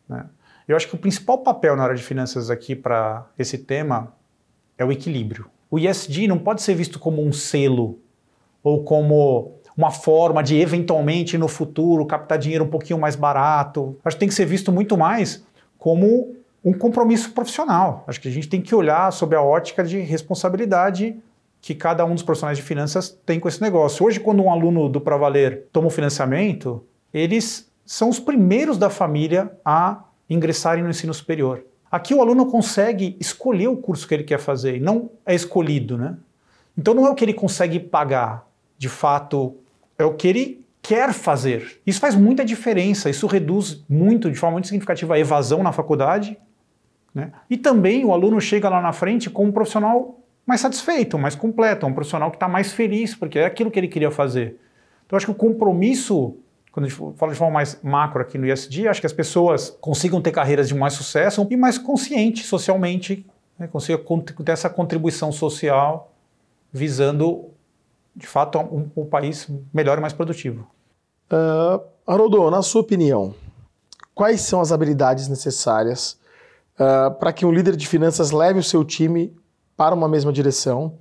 Né? 0.08 0.26
Eu 0.66 0.76
acho 0.76 0.88
que 0.88 0.94
o 0.94 0.98
principal 0.98 1.38
papel 1.38 1.76
na 1.76 1.84
área 1.84 1.96
de 1.96 2.02
finanças 2.02 2.50
aqui 2.50 2.74
para 2.74 3.26
esse 3.38 3.58
tema 3.58 4.14
é 4.78 4.84
o 4.84 4.90
equilíbrio. 4.90 5.50
O 5.70 5.78
ESG 5.78 6.26
não 6.28 6.38
pode 6.38 6.62
ser 6.62 6.74
visto 6.74 6.98
como 6.98 7.22
um 7.22 7.32
selo 7.32 7.98
ou 8.62 8.82
como 8.84 9.58
uma 9.76 9.90
forma 9.90 10.42
de 10.42 10.56
eventualmente 10.56 11.36
no 11.36 11.48
futuro 11.48 12.06
captar 12.06 12.38
dinheiro 12.38 12.64
um 12.64 12.68
pouquinho 12.68 12.98
mais 12.98 13.16
barato. 13.16 13.96
Acho 14.04 14.16
que 14.16 14.20
tem 14.20 14.28
que 14.28 14.34
ser 14.34 14.46
visto 14.46 14.70
muito 14.70 14.96
mais 14.96 15.44
como 15.78 16.36
um 16.64 16.72
compromisso 16.72 17.32
profissional. 17.32 18.04
Acho 18.06 18.20
que 18.20 18.28
a 18.28 18.30
gente 18.30 18.48
tem 18.48 18.62
que 18.62 18.74
olhar 18.74 19.12
sob 19.12 19.36
a 19.36 19.42
ótica 19.42 19.84
de 19.84 19.98
responsabilidade 19.98 21.16
que 21.60 21.74
cada 21.74 22.04
um 22.04 22.14
dos 22.14 22.22
profissionais 22.22 22.58
de 22.58 22.64
finanças 22.64 23.18
tem 23.24 23.40
com 23.40 23.48
esse 23.48 23.60
negócio. 23.60 24.04
Hoje, 24.04 24.20
quando 24.20 24.42
um 24.42 24.50
aluno 24.50 24.88
do 24.88 25.00
Pravaler 25.00 25.66
toma 25.72 25.88
o 25.88 25.90
financiamento, 25.90 26.84
eles 27.12 27.70
são 27.86 28.08
os 28.08 28.20
primeiros 28.20 28.78
da 28.78 28.90
família 28.90 29.50
a 29.64 30.04
ingressarem 30.28 30.82
no 30.82 30.90
ensino 30.90 31.12
superior. 31.12 31.64
Aqui 31.90 32.14
o 32.14 32.20
aluno 32.20 32.46
consegue 32.46 33.16
escolher 33.20 33.68
o 33.68 33.76
curso 33.76 34.06
que 34.06 34.14
ele 34.14 34.24
quer 34.24 34.38
fazer 34.38 34.80
não 34.80 35.10
é 35.24 35.34
escolhido, 35.34 35.96
né? 35.96 36.16
Então 36.76 36.92
não 36.92 37.06
é 37.06 37.10
o 37.10 37.14
que 37.14 37.24
ele 37.24 37.34
consegue 37.34 37.78
pagar, 37.78 38.46
de 38.76 38.88
fato 38.88 39.56
é 39.98 40.04
o 40.04 40.14
que 40.14 40.28
ele 40.28 40.64
quer 40.82 41.12
fazer. 41.12 41.80
Isso 41.86 41.98
faz 41.98 42.14
muita 42.14 42.44
diferença, 42.44 43.08
isso 43.08 43.26
reduz 43.26 43.82
muito, 43.88 44.30
de 44.30 44.38
forma 44.38 44.54
muito 44.54 44.66
significativa, 44.66 45.14
a 45.14 45.18
evasão 45.18 45.62
na 45.62 45.72
faculdade. 45.72 46.36
Né? 47.14 47.32
E 47.48 47.56
também 47.56 48.04
o 48.04 48.12
aluno 48.12 48.40
chega 48.40 48.68
lá 48.68 48.82
na 48.82 48.92
frente 48.92 49.30
com 49.30 49.46
um 49.46 49.52
profissional 49.52 50.20
mais 50.46 50.60
satisfeito, 50.60 51.18
mais 51.18 51.34
completo, 51.34 51.86
um 51.86 51.94
profissional 51.94 52.30
que 52.30 52.36
está 52.36 52.46
mais 52.46 52.72
feliz, 52.72 53.14
porque 53.14 53.38
é 53.38 53.46
aquilo 53.46 53.70
que 53.70 53.78
ele 53.78 53.88
queria 53.88 54.10
fazer. 54.10 54.58
Então, 55.06 55.16
acho 55.16 55.26
que 55.26 55.32
o 55.32 55.34
compromisso, 55.34 56.36
quando 56.70 56.84
a 56.84 56.88
gente 56.88 57.16
fala 57.16 57.32
de 57.32 57.38
forma 57.38 57.54
mais 57.54 57.80
macro 57.82 58.20
aqui 58.20 58.36
no 58.36 58.46
ISD, 58.46 58.88
acho 58.88 59.00
que 59.00 59.06
as 59.06 59.12
pessoas 59.12 59.70
consigam 59.80 60.20
ter 60.20 60.32
carreiras 60.32 60.68
de 60.68 60.74
mais 60.74 60.92
sucesso 60.92 61.46
e 61.50 61.56
mais 61.56 61.78
conscientes 61.78 62.46
socialmente, 62.46 63.24
né? 63.58 63.70
ter 64.44 64.52
essa 64.52 64.68
contribuição 64.68 65.32
social 65.32 66.12
visando 66.70 67.53
de 68.14 68.26
fato, 68.26 68.58
um, 68.58 68.90
um 68.96 69.06
país 69.06 69.48
melhor 69.72 69.98
e 69.98 70.00
mais 70.00 70.12
produtivo. 70.12 70.66
Uh, 71.32 71.82
Haroldo, 72.06 72.50
na 72.50 72.62
sua 72.62 72.82
opinião, 72.82 73.34
quais 74.14 74.40
são 74.42 74.60
as 74.60 74.70
habilidades 74.70 75.28
necessárias 75.28 76.18
uh, 76.74 77.10
para 77.18 77.32
que 77.32 77.44
um 77.44 77.52
líder 77.52 77.76
de 77.76 77.88
finanças 77.88 78.30
leve 78.30 78.58
o 78.58 78.62
seu 78.62 78.84
time 78.84 79.34
para 79.76 79.94
uma 79.94 80.08
mesma 80.08 80.32
direção 80.32 80.98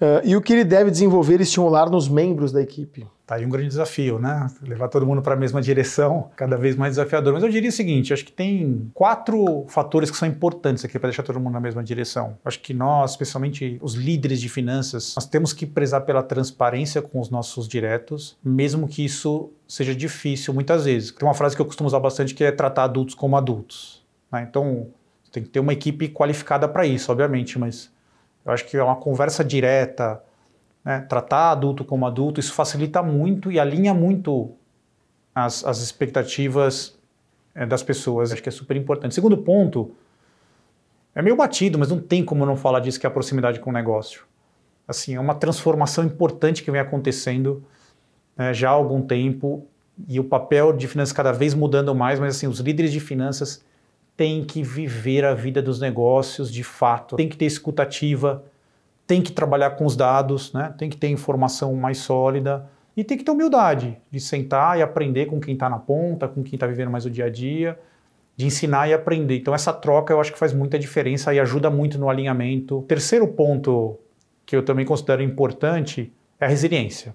Uh, 0.00 0.20
e 0.24 0.36
o 0.36 0.42
que 0.42 0.52
ele 0.52 0.64
deve 0.64 0.90
desenvolver 0.90 1.40
e 1.40 1.42
estimular 1.42 1.88
nos 1.88 2.08
membros 2.08 2.52
da 2.52 2.60
equipe? 2.60 3.06
Tá 3.26 3.34
aí 3.34 3.44
um 3.44 3.48
grande 3.48 3.68
desafio, 3.68 4.20
né? 4.20 4.46
Levar 4.62 4.86
todo 4.88 5.04
mundo 5.04 5.20
para 5.20 5.34
a 5.34 5.36
mesma 5.36 5.60
direção, 5.60 6.30
cada 6.36 6.56
vez 6.56 6.76
mais 6.76 6.92
desafiador. 6.92 7.32
Mas 7.32 7.42
eu 7.42 7.48
diria 7.48 7.70
o 7.70 7.72
seguinte: 7.72 8.12
acho 8.12 8.24
que 8.24 8.30
tem 8.30 8.88
quatro 8.94 9.64
fatores 9.68 10.10
que 10.10 10.16
são 10.16 10.28
importantes 10.28 10.84
aqui 10.84 10.96
para 10.96 11.08
deixar 11.08 11.24
todo 11.24 11.40
mundo 11.40 11.54
na 11.54 11.60
mesma 11.60 11.82
direção. 11.82 12.38
Acho 12.44 12.60
que 12.60 12.72
nós, 12.72 13.12
especialmente 13.12 13.78
os 13.82 13.94
líderes 13.94 14.40
de 14.40 14.48
finanças, 14.48 15.14
nós 15.16 15.26
temos 15.26 15.52
que 15.52 15.66
prezar 15.66 16.02
pela 16.02 16.22
transparência 16.22 17.02
com 17.02 17.18
os 17.18 17.28
nossos 17.28 17.66
diretos, 17.66 18.36
mesmo 18.44 18.86
que 18.86 19.04
isso 19.04 19.50
seja 19.66 19.92
difícil 19.94 20.54
muitas 20.54 20.84
vezes. 20.84 21.10
Tem 21.10 21.26
uma 21.26 21.34
frase 21.34 21.56
que 21.56 21.62
eu 21.62 21.66
costumo 21.66 21.88
usar 21.88 21.98
bastante 21.98 22.32
que 22.32 22.44
é 22.44 22.52
tratar 22.52 22.84
adultos 22.84 23.16
como 23.16 23.36
adultos. 23.36 24.04
Né? 24.30 24.46
Então, 24.48 24.86
tem 25.32 25.42
que 25.42 25.48
ter 25.48 25.58
uma 25.58 25.72
equipe 25.72 26.08
qualificada 26.08 26.68
para 26.68 26.86
isso, 26.86 27.10
obviamente, 27.10 27.58
mas 27.58 27.90
eu 28.46 28.52
acho 28.52 28.64
que 28.64 28.76
é 28.76 28.82
uma 28.82 28.96
conversa 28.96 29.44
direta 29.44 30.22
né, 30.84 31.00
tratar 31.00 31.50
adulto 31.50 31.84
como 31.84 32.06
adulto, 32.06 32.38
isso 32.38 32.52
facilita 32.52 33.02
muito 33.02 33.50
e 33.50 33.58
alinha 33.58 33.92
muito 33.92 34.52
as, 35.34 35.64
as 35.64 35.80
expectativas 35.82 36.96
é, 37.52 37.66
das 37.66 37.82
pessoas. 37.82 38.32
Acho 38.32 38.40
que 38.40 38.48
é 38.48 38.52
super 38.52 38.76
importante. 38.76 39.12
Segundo 39.12 39.36
ponto, 39.36 39.90
é 41.12 41.20
meio 41.20 41.34
batido, 41.34 41.76
mas 41.76 41.88
não 41.90 41.98
tem 41.98 42.24
como 42.24 42.46
não 42.46 42.56
falar 42.56 42.78
disso, 42.78 43.00
que 43.00 43.06
é 43.06 43.08
a 43.08 43.12
proximidade 43.12 43.58
com 43.58 43.70
o 43.70 43.72
negócio. 43.72 44.22
Assim, 44.86 45.16
é 45.16 45.20
uma 45.20 45.34
transformação 45.34 46.04
importante 46.04 46.62
que 46.62 46.70
vem 46.70 46.80
acontecendo 46.80 47.64
né, 48.36 48.54
já 48.54 48.68
há 48.68 48.72
algum 48.72 49.02
tempo 49.02 49.66
e 50.06 50.20
o 50.20 50.24
papel 50.24 50.72
de 50.72 50.86
finanças 50.86 51.12
cada 51.12 51.32
vez 51.32 51.52
mudando 51.52 51.92
mais, 51.96 52.20
mas 52.20 52.36
assim, 52.36 52.46
os 52.46 52.60
líderes 52.60 52.92
de 52.92 53.00
finanças 53.00 53.64
têm 54.16 54.44
que 54.44 54.62
viver 54.62 55.24
a 55.24 55.34
vida 55.34 55.60
dos 55.60 55.80
negócios 55.80 56.50
de 56.50 56.64
fato, 56.64 57.16
tem 57.16 57.28
que 57.28 57.36
ter 57.36 57.44
escutativa, 57.44 58.44
tem 59.06 59.20
que 59.20 59.30
trabalhar 59.30 59.70
com 59.70 59.84
os 59.84 59.94
dados, 59.94 60.52
né? 60.52 60.74
tem 60.78 60.88
que 60.88 60.96
ter 60.96 61.08
informação 61.08 61.74
mais 61.74 61.98
sólida 61.98 62.68
e 62.96 63.04
tem 63.04 63.18
que 63.18 63.24
ter 63.24 63.30
humildade 63.30 63.98
de 64.10 64.18
sentar 64.18 64.78
e 64.78 64.82
aprender 64.82 65.26
com 65.26 65.38
quem 65.38 65.54
está 65.54 65.68
na 65.68 65.78
ponta, 65.78 66.26
com 66.26 66.42
quem 66.42 66.54
está 66.54 66.66
vivendo 66.66 66.90
mais 66.90 67.04
o 67.04 67.10
dia 67.10 67.26
a 67.26 67.30
dia, 67.30 67.78
de 68.36 68.46
ensinar 68.46 68.88
e 68.88 68.94
aprender. 68.94 69.36
Então 69.36 69.54
essa 69.54 69.72
troca 69.72 70.12
eu 70.12 70.20
acho 70.20 70.32
que 70.32 70.38
faz 70.38 70.52
muita 70.52 70.78
diferença 70.78 71.32
e 71.34 71.38
ajuda 71.38 71.68
muito 71.68 71.98
no 71.98 72.08
alinhamento. 72.08 72.84
Terceiro 72.88 73.28
ponto 73.28 73.98
que 74.46 74.56
eu 74.56 74.64
também 74.64 74.86
considero 74.86 75.22
importante 75.22 76.12
é 76.40 76.46
a 76.46 76.48
resiliência. 76.48 77.14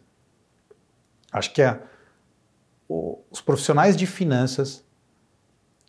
Acho 1.32 1.54
que 1.54 1.62
é, 1.62 1.80
os 3.32 3.42
profissionais 3.42 3.96
de 3.96 4.06
finanças 4.06 4.86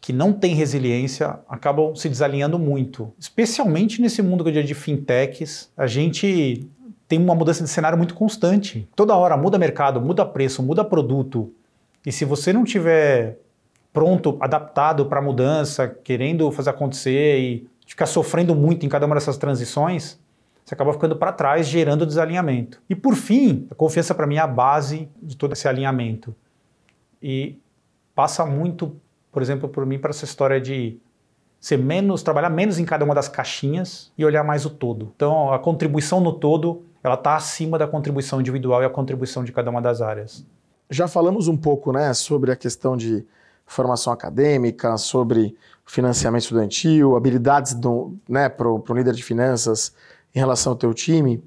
que 0.02 0.12
não 0.12 0.32
têm 0.32 0.52
resiliência 0.56 1.38
acabam 1.48 1.94
se 1.94 2.08
desalinhando 2.08 2.58
muito. 2.58 3.12
Especialmente 3.16 4.02
nesse 4.02 4.20
mundo 4.20 4.42
que 4.42 4.50
é 4.50 4.60
de 4.60 4.74
fintechs, 4.74 5.70
a 5.76 5.86
gente 5.86 6.68
tem 7.06 7.20
uma 7.20 7.36
mudança 7.36 7.62
de 7.62 7.70
cenário 7.70 7.96
muito 7.96 8.12
constante. 8.12 8.88
Toda 8.96 9.14
hora 9.14 9.36
muda 9.36 9.56
mercado, 9.58 10.00
muda 10.00 10.26
preço, 10.26 10.60
muda 10.60 10.84
produto. 10.84 11.54
E 12.04 12.10
se 12.10 12.24
você 12.24 12.52
não 12.52 12.64
tiver 12.64 13.38
pronto, 13.92 14.36
adaptado 14.40 15.06
para 15.06 15.20
a 15.20 15.22
mudança, 15.22 15.86
querendo 15.86 16.50
fazer 16.50 16.70
acontecer 16.70 17.38
e 17.38 17.68
ficar 17.86 18.06
sofrendo 18.06 18.56
muito 18.56 18.84
em 18.84 18.88
cada 18.88 19.06
uma 19.06 19.14
dessas 19.14 19.36
transições, 19.36 20.18
você 20.64 20.74
acaba 20.74 20.92
ficando 20.92 21.14
para 21.14 21.30
trás, 21.30 21.68
gerando 21.68 22.04
desalinhamento. 22.04 22.82
E 22.90 22.96
por 22.96 23.14
fim, 23.14 23.68
a 23.70 23.74
confiança 23.76 24.16
para 24.16 24.26
mim 24.26 24.34
é 24.34 24.40
a 24.40 24.48
base 24.48 25.08
de 25.22 25.36
todo 25.36 25.52
esse 25.52 25.68
alinhamento. 25.68 26.34
E 27.22 27.56
passa 28.16 28.44
muito 28.44 28.96
por 29.32 29.40
exemplo, 29.42 29.68
por 29.68 29.86
mim, 29.86 29.98
para 29.98 30.10
essa 30.10 30.24
história 30.24 30.60
de 30.60 31.00
ser 31.58 31.78
menos, 31.78 32.22
trabalhar 32.22 32.50
menos 32.50 32.78
em 32.78 32.84
cada 32.84 33.04
uma 33.04 33.14
das 33.14 33.28
caixinhas 33.28 34.12
e 34.18 34.24
olhar 34.24 34.44
mais 34.44 34.66
o 34.66 34.70
todo. 34.70 35.12
Então, 35.16 35.52
a 35.52 35.58
contribuição 35.58 36.20
no 36.20 36.32
todo, 36.32 36.82
ela 37.02 37.14
está 37.14 37.36
acima 37.36 37.78
da 37.78 37.86
contribuição 37.86 38.40
individual 38.40 38.82
e 38.82 38.84
a 38.84 38.90
contribuição 38.90 39.42
de 39.42 39.52
cada 39.52 39.70
uma 39.70 39.80
das 39.80 40.02
áreas. 40.02 40.44
Já 40.90 41.08
falamos 41.08 41.48
um 41.48 41.56
pouco, 41.56 41.92
né, 41.92 42.12
sobre 42.12 42.52
a 42.52 42.56
questão 42.56 42.96
de 42.96 43.24
formação 43.64 44.12
acadêmica, 44.12 44.98
sobre 44.98 45.56
financiamento 45.86 46.42
estudantil, 46.42 47.16
habilidades 47.16 47.74
né, 48.28 48.48
para 48.48 48.68
o 48.68 48.84
líder 48.90 49.14
de 49.14 49.22
finanças 49.22 49.94
em 50.34 50.38
relação 50.38 50.72
ao 50.72 50.76
teu 50.76 50.92
time. 50.92 51.42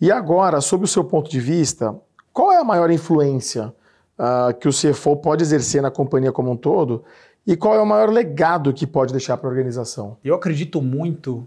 E 0.00 0.10
agora, 0.10 0.60
sob 0.60 0.84
o 0.84 0.88
seu 0.88 1.04
ponto 1.04 1.30
de 1.30 1.38
vista, 1.38 1.94
qual 2.32 2.52
é 2.52 2.58
a 2.58 2.64
maior 2.64 2.90
influência 2.90 3.72
uh, 4.18 4.54
que 4.58 4.68
o 4.68 4.72
CFO 4.72 5.16
pode 5.16 5.42
exercer 5.42 5.82
na 5.82 5.90
companhia 5.90 6.32
como 6.32 6.50
um 6.50 6.56
todo 6.56 7.04
e 7.46 7.56
qual 7.56 7.74
é 7.74 7.80
o 7.80 7.86
maior 7.86 8.08
legado 8.08 8.72
que 8.72 8.86
pode 8.86 9.12
deixar 9.12 9.36
para 9.36 9.48
a 9.48 9.50
organização? 9.50 10.16
Eu 10.24 10.34
acredito 10.34 10.80
muito 10.80 11.46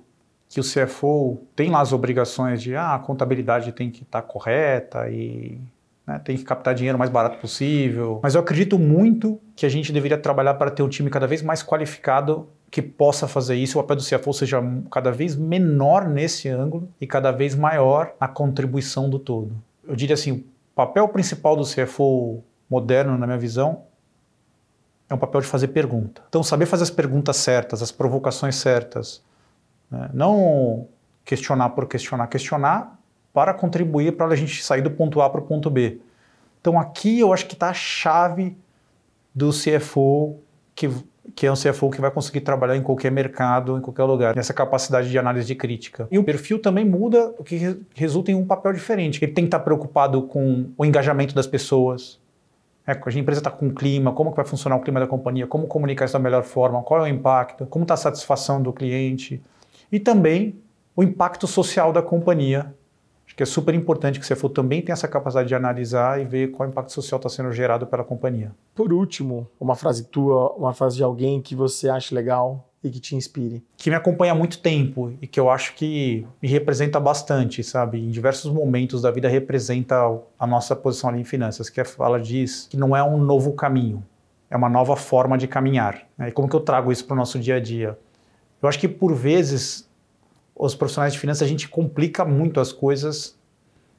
que 0.50 0.60
o 0.60 0.64
CFO 0.64 1.40
tem 1.56 1.70
lá 1.70 1.82
as 1.82 1.94
obrigações 1.94 2.62
de 2.62 2.76
ah, 2.76 2.96
a 2.96 3.00
contabilidade 3.00 3.72
tem 3.72 3.90
que 3.90 4.04
estar 4.04 4.22
tá 4.22 4.28
correta 4.28 5.10
e 5.10 5.60
né, 6.06 6.20
tem 6.24 6.38
que 6.38 6.44
captar 6.44 6.76
dinheiro 6.76 6.98
o 6.98 7.00
mais 7.00 7.10
barato 7.10 7.40
possível. 7.40 8.20
Mas 8.22 8.36
eu 8.36 8.42
acredito 8.42 8.78
muito 8.78 9.40
que 9.56 9.66
a 9.66 9.70
gente 9.70 9.92
deveria 9.92 10.18
trabalhar 10.18 10.54
para 10.56 10.70
ter 10.70 10.84
um 10.84 10.90
time 10.90 11.10
cada 11.10 11.26
vez 11.26 11.42
mais 11.42 11.64
qualificado 11.64 12.48
que 12.70 12.82
possa 12.82 13.26
fazer 13.26 13.56
isso, 13.56 13.80
o 13.80 13.82
papel 13.82 13.96
do 13.96 14.04
CFO 14.04 14.34
seja 14.34 14.62
cada 14.92 15.10
vez 15.10 15.34
menor 15.34 16.10
nesse 16.10 16.50
ângulo 16.50 16.90
e 17.00 17.08
cada 17.08 17.32
vez 17.32 17.56
maior 17.56 18.14
na 18.20 18.28
contribuição 18.28 19.10
do 19.10 19.18
todo. 19.18 19.56
Eu 19.88 19.96
diria 19.96 20.16
assim, 20.16 20.32
o 20.32 20.44
papel 20.76 21.08
principal 21.08 21.56
do 21.56 21.64
CFO 21.64 22.44
moderno, 22.70 23.18
na 23.18 23.26
minha 23.26 23.38
visão, 23.38 23.84
é 25.10 25.14
um 25.14 25.18
papel 25.18 25.42
de 25.42 25.48
fazer 25.48 25.70
pergunta. 25.70 26.24
Então, 26.28 26.44
saber 26.44 26.66
fazer 26.66 26.84
as 26.84 26.90
perguntas 26.90 27.38
certas, 27.38 27.82
as 27.82 27.92
provocações 27.92 28.56
certas. 28.56 29.24
Né? 29.90 30.10
Não 30.14 30.88
questionar 31.24 31.70
por 31.70 31.88
questionar, 31.88 32.28
questionar 32.28 33.00
para 33.34 33.54
contribuir 33.54 34.16
para 34.16 34.28
a 34.28 34.36
gente 34.36 34.64
sair 34.64 34.82
do 34.82 34.92
ponto 34.92 35.22
A 35.22 35.30
para 35.30 35.42
o 35.42 35.44
ponto 35.44 35.70
B. 35.70 36.00
Então, 36.62 36.80
aqui 36.80 37.20
eu 37.20 37.32
acho 37.34 37.46
que 37.46 37.54
está 37.54 37.70
a 37.70 37.74
chave 37.74 38.58
do 39.34 39.52
CFO, 39.52 40.40
que, 40.74 40.90
que 41.36 41.46
é 41.46 41.52
um 41.52 41.56
CFO 41.56 41.92
que 41.92 42.02
vai 42.02 42.10
conseguir 42.10 42.42
trabalhar 42.42 42.76
em 42.76 42.82
qualquer 42.82 43.12
mercado, 43.12 43.78
em 43.78 43.82
qualquer 43.82 44.04
lugar, 44.04 44.36
nessa 44.36 44.54
capacidade 44.54 45.10
de 45.10 45.20
análise 45.20 45.46
de 45.46 45.54
crítica. 45.54 46.08
E 46.10 46.18
o 46.18 46.24
perfil 46.24 46.60
também 46.60 46.86
muda, 46.86 47.36
o 47.38 47.44
que 47.44 47.78
resulta 47.94 48.32
em 48.32 48.36
um 48.36 48.46
papel 48.46 48.74
diferente. 48.74 49.24
Ele 49.24 49.34
tem 49.34 49.44
que 49.44 49.50
estar 49.50 49.60
preocupado 49.60 50.24
com 50.24 50.72
o 50.78 50.86
engajamento 50.86 51.36
das 51.36 51.46
pessoas, 51.46 52.20
é, 52.88 52.92
a 52.92 53.20
empresa 53.20 53.40
está 53.40 53.50
com 53.50 53.68
o 53.68 53.74
clima, 53.74 54.12
como 54.14 54.30
que 54.30 54.38
vai 54.38 54.46
funcionar 54.46 54.76
o 54.76 54.82
clima 54.82 55.00
da 55.00 55.08
companhia, 55.08 55.48
como 55.48 55.68
comunicar 55.68 56.06
isso 56.06 56.14
da 56.14 56.20
melhor 56.20 56.44
forma, 56.44 56.82
qual 56.84 57.02
é 57.02 57.04
o 57.04 57.08
impacto, 57.08 57.66
como 57.66 57.84
está 57.84 57.96
a 57.96 57.98
satisfação 57.98 58.62
do 58.62 58.72
cliente 58.72 59.42
e 59.92 60.00
também 60.00 60.60
o 60.96 61.04
impacto 61.04 61.48
social 61.48 61.92
da 61.92 62.02
companhia. 62.02 62.74
Acho 63.26 63.36
que 63.36 63.42
é 63.42 63.46
super 63.46 63.74
importante 63.74 64.20
que 64.20 64.26
você 64.26 64.36
for 64.36 64.50
também 64.50 64.84
tenha 64.84 64.94
essa 64.94 65.08
capacidade 65.08 65.48
de 65.48 65.56
analisar 65.56 66.22
e 66.22 66.26
ver 66.26 66.52
qual 66.52 66.70
impacto 66.70 66.92
social 66.92 67.18
está 67.18 67.28
sendo 67.28 67.52
gerado 67.52 67.88
pela 67.88 68.04
companhia. 68.04 68.52
Por 68.76 68.94
último, 68.94 69.48
uma 69.60 69.76
frase 69.76 70.06
tua, 70.06 70.54
uma 70.54 70.74
frase 70.74 70.98
de 70.98 71.04
alguém 71.04 71.42
que 71.42 71.56
você 71.56 71.90
acha 71.90 72.14
legal 72.14 72.70
e 72.88 72.92
que 72.92 73.00
te 73.00 73.16
inspire? 73.16 73.64
Que 73.78 73.90
me 73.90 73.96
acompanha 73.96 74.32
há 74.32 74.36
muito 74.36 74.60
tempo 74.60 75.14
e 75.22 75.28
que 75.28 75.40
eu 75.40 75.50
acho 75.50 75.74
que 75.76 76.26
me 76.42 76.48
representa 76.48 77.00
bastante, 77.00 77.64
sabe? 77.64 78.00
Em 78.00 78.10
diversos 78.10 78.52
momentos 78.52 79.02
da 79.02 79.12
vida 79.12 79.28
representa 79.28 79.96
a 80.38 80.48
nossa 80.48 80.76
posição 80.76 81.10
ali 81.10 81.22
em 81.22 81.24
finanças, 81.24 81.70
que 81.70 81.82
ela 82.00 82.20
diz 82.20 82.68
que 82.70 82.78
não 82.78 82.96
é 82.96 83.04
um 83.04 83.18
novo 83.18 83.54
caminho, 83.54 84.04
é 84.50 84.56
uma 84.56 84.70
nova 84.70 84.96
forma 84.96 85.38
de 85.38 85.48
caminhar. 85.48 86.08
Né? 86.18 86.30
E 86.30 86.32
como 86.32 86.48
que 86.48 86.56
eu 86.56 86.62
trago 86.62 86.92
isso 86.92 87.06
para 87.06 87.14
o 87.14 87.18
nosso 87.18 87.40
dia 87.40 87.56
a 87.56 87.60
dia? 87.60 87.98
Eu 88.62 88.70
acho 88.70 88.80
que 88.80 88.88
por 88.88 89.14
vezes 89.14 89.90
os 90.56 90.74
profissionais 90.74 91.14
de 91.14 91.20
finanças 91.20 91.44
a 91.44 91.50
gente 91.50 91.68
complica 91.68 92.24
muito 92.24 92.60
as 92.60 92.72
coisas. 92.72 93.38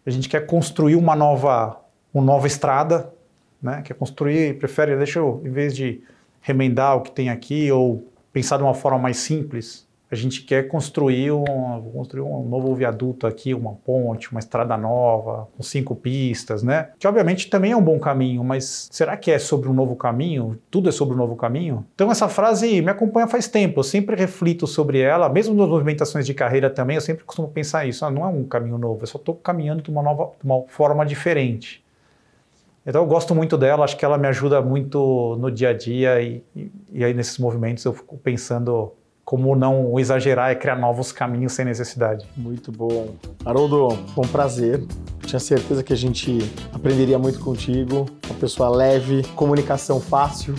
A 0.05 0.11
gente 0.11 0.28
quer 0.28 0.47
construir 0.47 0.97
uma 0.97 1.14
nova, 1.14 1.81
uma 2.14 2.25
nova 2.25 2.47
estrada, 2.47 3.12
né? 3.61 3.83
Quer 3.83 3.95
construir, 3.95 4.59
prefere, 4.59 4.97
deixa 4.97 5.19
eu, 5.19 5.43
em 5.45 5.50
vez 5.50 5.75
de 5.75 6.02
remendar 6.40 6.97
o 6.97 7.00
que 7.00 7.11
tem 7.11 7.28
aqui 7.28 7.71
ou 7.73 8.07
pensar 8.37 8.59
de 8.59 8.62
uma 8.62 8.75
forma 8.75 8.99
mais 8.99 9.16
simples, 9.16 9.88
a 10.11 10.14
gente 10.14 10.43
quer 10.43 10.69
construir 10.69 11.33
um, 11.33 11.90
construir 11.95 12.21
um 12.21 12.47
novo 12.47 12.75
viaduto 12.75 13.26
aqui, 13.26 13.55
uma 13.55 13.73
ponte, 13.73 14.31
uma 14.31 14.38
estrada 14.38 14.76
nova, 14.76 15.49
com 15.57 15.62
cinco 15.62 15.97
pistas, 15.97 16.62
né? 16.62 16.90
Que 16.99 17.09
obviamente 17.09 17.49
também 17.49 17.73
é 17.73 17.76
um 17.76 17.83
bom 17.83 17.99
caminho, 17.99 18.45
mas 18.45 18.88
será 18.93 19.16
que 19.16 19.31
é 19.31 19.38
sobre 19.38 19.71
um 19.71 19.73
novo 19.73 19.97
caminho? 19.97 20.59
Tudo 20.71 20.90
é 20.90 20.93
sobre 20.93 21.14
um 21.14 21.19
novo 21.19 21.35
caminho? 21.35 21.87
Então 21.95 22.11
essa 22.12 22.28
frase 22.28 22.83
me 22.83 22.90
acompanha 22.90 23.26
faz 23.26 23.49
tempo, 23.49 23.81
eu 23.81 23.85
sempre 23.85 24.14
reflito 24.14 24.66
sobre 24.66 25.00
ela, 25.00 25.31
mesmo 25.31 25.55
nas 25.55 25.71
movimentações 25.71 26.26
de 26.26 26.35
carreira 26.35 26.69
também, 26.69 26.97
eu 26.97 27.00
sempre 27.00 27.25
costumo 27.25 27.49
pensar 27.49 27.87
isso, 27.87 28.05
ah, 28.05 28.11
não 28.11 28.23
é 28.23 28.28
um 28.28 28.45
caminho 28.45 28.76
novo, 28.76 29.02
eu 29.02 29.07
só 29.07 29.16
estou 29.16 29.35
caminhando 29.35 29.83
de 29.83 29.90
uma 29.90 30.02
nova, 30.02 30.31
de 30.38 30.45
uma 30.45 30.62
forma 30.69 31.07
diferente. 31.07 31.83
Então 32.87 33.02
eu 33.02 33.07
gosto 33.07 33.35
muito 33.35 33.59
dela, 33.59 33.85
acho 33.85 33.97
que 33.97 34.05
ela 34.05 34.16
me 34.16 34.28
ajuda 34.28 34.62
muito 34.62 35.37
no 35.40 35.50
dia 35.50 35.71
a 35.71 35.73
dia 35.73 36.23
e, 36.23 36.45
e, 36.55 36.71
e 36.93 37.05
aí 37.05 37.12
nesses 37.12 37.37
movimentos 37.38 37.85
eu 37.85 37.93
fico 37.93 38.16
pensando 38.16 38.93
como 39.26 39.56
não 39.56 39.99
exagerar 39.99 40.52
e 40.52 40.54
criar 40.54 40.76
novos 40.76 41.11
caminhos 41.11 41.52
sem 41.52 41.64
necessidade. 41.64 42.25
Muito 42.37 42.71
bom. 42.71 43.09
Haroldo, 43.45 43.88
foi 44.14 44.25
um 44.25 44.28
prazer. 44.28 44.87
Tinha 45.26 45.40
certeza 45.40 45.83
que 45.83 45.92
a 45.92 45.97
gente 45.97 46.38
aprenderia 46.73 47.18
muito 47.18 47.40
contigo. 47.40 48.06
Uma 48.25 48.35
pessoa 48.37 48.68
leve, 48.68 49.25
comunicação 49.35 50.00
fácil. 50.00 50.54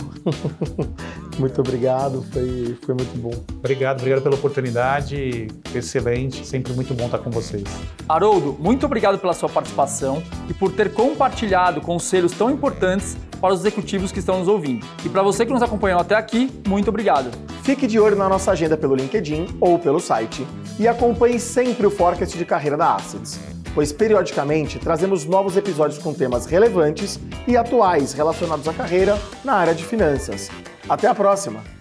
muito 1.40 1.58
obrigado, 1.62 2.22
foi, 2.30 2.76
foi 2.84 2.94
muito 2.94 3.18
bom. 3.18 3.42
Obrigado, 3.56 4.00
obrigado 4.00 4.22
pela 4.22 4.34
oportunidade. 4.34 5.48
Excelente, 5.74 6.46
sempre 6.46 6.74
muito 6.74 6.92
bom 6.92 7.06
estar 7.06 7.20
com 7.20 7.30
vocês. 7.30 7.64
Haroldo, 8.06 8.54
muito 8.58 8.84
obrigado 8.84 9.18
pela 9.18 9.32
sua 9.32 9.48
participação 9.48 10.22
e 10.46 10.52
por 10.52 10.72
ter 10.72 10.92
compartilhado 10.92 11.80
conselhos 11.80 12.32
tão 12.32 12.50
importantes 12.50 13.16
para 13.40 13.54
os 13.54 13.60
executivos 13.60 14.12
que 14.12 14.18
estão 14.18 14.38
nos 14.38 14.48
ouvindo. 14.48 14.86
E 15.04 15.08
para 15.08 15.22
você 15.22 15.46
que 15.46 15.52
nos 15.52 15.62
acompanhou 15.62 16.00
até 16.00 16.14
aqui, 16.14 16.50
muito 16.66 16.88
obrigado. 16.88 17.30
Fique 17.62 17.86
de 17.86 17.98
olho 17.98 18.16
na 18.16 18.28
nossa 18.28 18.52
agenda 18.52 18.76
pelo 18.76 18.94
LinkedIn 18.94 19.58
ou 19.60 19.78
pelo 19.78 20.00
site 20.00 20.46
e 20.78 20.88
acompanhe 20.88 21.38
sempre 21.38 21.86
o 21.86 21.90
Forecast 21.90 22.36
de 22.36 22.44
Carreira 22.44 22.76
da 22.76 22.94
Assets, 22.94 23.38
pois 23.74 23.92
periodicamente 23.92 24.78
trazemos 24.78 25.24
novos 25.24 25.56
episódios 25.56 26.02
com 26.02 26.14
temas 26.14 26.46
relevantes 26.46 27.20
e 27.46 27.56
atuais 27.56 28.12
relacionados 28.12 28.66
à 28.66 28.72
carreira 28.72 29.18
na 29.44 29.54
área 29.54 29.74
de 29.74 29.84
finanças. 29.84 30.48
Até 30.88 31.06
a 31.06 31.14
próxima! 31.14 31.77